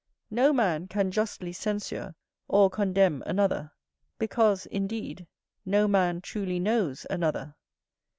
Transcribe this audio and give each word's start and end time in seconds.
No 0.31 0.51
man 0.51 0.87
can 0.87 1.11
justly 1.11 1.53
censure 1.53 2.15
or 2.47 2.71
condemn 2.71 3.21
another; 3.27 3.71
because, 4.17 4.65
indeed, 4.65 5.27
no 5.63 5.87
man 5.87 6.21
truly 6.21 6.59
knows 6.59 7.05
another. 7.11 7.53